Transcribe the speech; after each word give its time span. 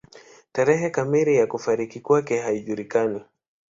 Tarehe 0.51 0.89
kamili 0.89 1.35
ya 1.35 1.47
kufariki 1.47 1.99
kwake 1.99 2.39
haijulikani. 2.41 3.23